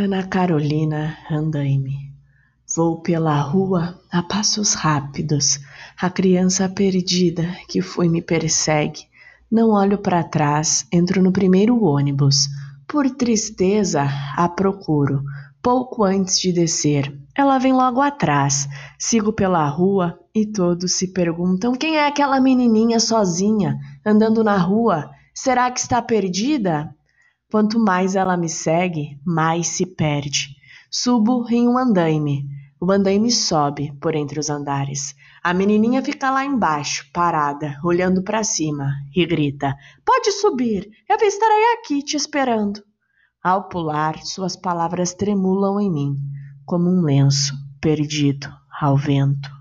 [0.00, 2.12] Ana Carolina Andaime.
[2.76, 5.58] Vou pela rua a passos rápidos.
[6.00, 9.08] A criança perdida que foi me persegue.
[9.50, 12.46] Não olho para trás, entro no primeiro ônibus.
[12.86, 15.20] Por tristeza, a procuro.
[15.60, 18.68] Pouco antes de descer, ela vem logo atrás.
[18.96, 23.76] Sigo pela rua e todos se perguntam: quem é aquela menininha sozinha,
[24.06, 25.10] andando na rua?
[25.34, 26.94] Será que está perdida?
[27.50, 30.54] Quanto mais ela me segue, mais se perde.
[30.90, 32.46] Subo em um andaime.
[32.78, 35.14] O andaime sobe por entre os andares.
[35.42, 41.72] A menininha fica lá embaixo, parada, olhando para cima, e grita: Pode subir, eu estarei
[41.72, 42.82] aqui te esperando.
[43.42, 46.16] Ao pular, suas palavras tremulam em mim,
[46.66, 48.46] como um lenço perdido
[48.78, 49.57] ao vento.